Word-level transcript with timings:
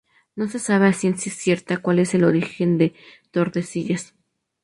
No 0.35 0.47
se 0.47 0.57
sabe 0.57 0.87
a 0.87 0.93
ciencia 0.93 1.31
cierta 1.31 1.77
cuál 1.77 1.99
es 1.99 2.15
el 2.15 2.23
origen 2.23 2.79
de 2.79 2.95
Tordesillas. 3.29 4.15